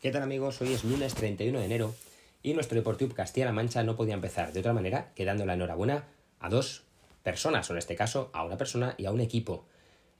[0.00, 0.60] ¿Qué tal amigos?
[0.60, 1.92] Hoy es lunes 31 de enero
[2.40, 6.04] y nuestro Deportivo Castilla-La Mancha no podía empezar de otra manera que dando la enhorabuena
[6.38, 6.84] a dos
[7.24, 9.66] personas, o en este caso a una persona y a un equipo.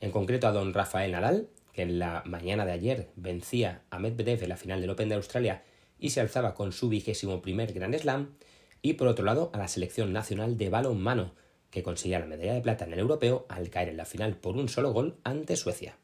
[0.01, 4.43] En concreto a don Rafael Nadal, que en la mañana de ayer vencía a Medvedev
[4.43, 5.63] en la final del Open de Australia
[6.01, 8.35] y se alzaba con su vigésimo primer Grand Slam,
[8.83, 11.35] y por otro lado a la selección nacional de balonmano,
[11.71, 14.57] que conseguía la medalla de plata en el europeo al caer en la final por
[14.57, 15.95] un solo gol ante Suecia.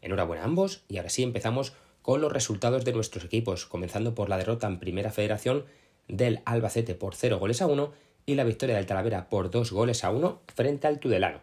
[0.00, 4.28] Enhorabuena a ambos y ahora sí empezamos con los resultados de nuestros equipos, comenzando por
[4.28, 5.64] la derrota en Primera Federación
[6.08, 7.92] del Albacete por 0 goles a 1
[8.26, 11.40] y la victoria del Talavera por 2 goles a 1 frente al Tudelano.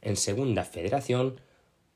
[0.00, 1.40] En Segunda Federación,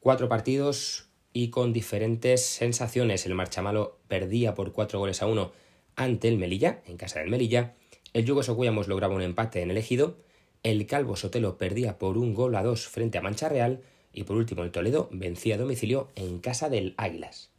[0.01, 3.25] cuatro partidos y con diferentes sensaciones.
[3.27, 5.53] El Marchamalo perdía por 4 goles a 1
[5.97, 7.75] ante el Melilla, en casa del Melilla.
[8.13, 10.17] El Yugo Socuyamos lograba un empate en el Ejido.
[10.63, 13.81] El Calvo Sotelo perdía por un gol a 2 frente a Mancha Real.
[14.13, 17.52] Y por último, el Toledo vencía a domicilio en casa del Águilas.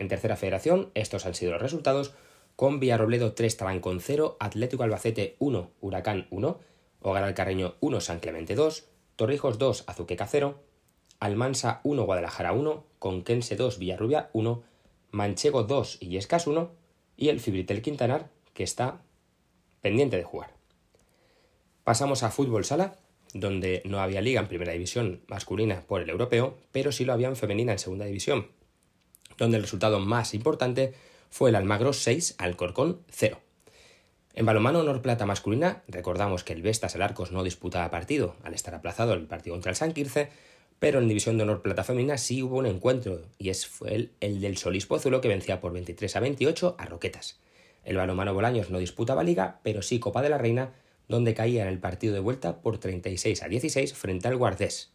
[0.00, 2.14] En tercera federación, estos han sido los resultados,
[2.56, 6.58] con Villarrobledo 3 con 0, Atlético Albacete 1, Huracán 1,
[7.02, 10.58] Hogar al Carreño 1, San Clemente 2, Torrijos 2, Azuqueca 0,
[11.18, 14.62] Almansa 1, Guadalajara 1, Conquense 2, Villarrubia 1,
[15.10, 16.70] Manchego 2, Illescas 1
[17.18, 19.02] y el Fibritel Quintanar, que está
[19.82, 20.54] pendiente de jugar.
[21.84, 22.96] Pasamos a fútbol sala,
[23.34, 27.28] donde no había liga en primera división masculina por el europeo, pero sí lo había
[27.28, 28.48] en femenina en segunda división,
[29.44, 30.94] donde el resultado más importante
[31.30, 33.40] fue el Almagro 6, Alcorcón 0.
[34.34, 38.54] En balonmano honor plata masculina, recordamos que el Vestas el Arcos no disputaba partido al
[38.54, 40.28] estar aplazado el partido contra el San Quirce,
[40.78, 44.12] pero en división de honor plata femenina sí hubo un encuentro y es, fue el,
[44.20, 47.40] el del Solís Pozuelo que vencía por 23 a 28 a Roquetas.
[47.82, 50.74] El balonmano Bolaños no disputaba liga, pero sí Copa de la Reina,
[51.08, 54.92] donde caía en el partido de vuelta por 36 a 16 frente al Guardés.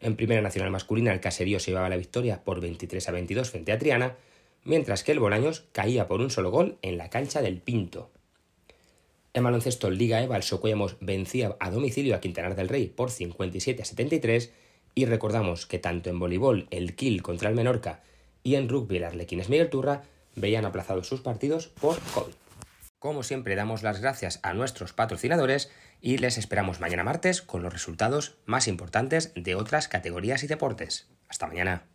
[0.00, 3.72] En Primera Nacional Masculina el Caserío se llevaba la victoria por 23 a 22 frente
[3.72, 4.16] a Triana,
[4.64, 8.10] mientras que el Bolaños caía por un solo gol en la cancha del Pinto.
[9.34, 13.82] En baloncesto Liga EVA el Socuellamos vencía a domicilio a Quintanar del Rey por 57
[13.82, 14.52] a 73
[14.94, 18.02] y recordamos que tanto en voleibol el Kill contra el Menorca
[18.42, 20.02] y en rugby el Arlequines Miguel Turra
[20.34, 22.47] veían aplazados sus partidos por COVID.
[22.98, 25.70] Como siempre damos las gracias a nuestros patrocinadores
[26.00, 31.08] y les esperamos mañana martes con los resultados más importantes de otras categorías y deportes.
[31.28, 31.86] Hasta mañana.